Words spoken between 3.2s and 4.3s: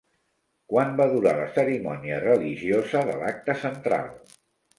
l'acte central?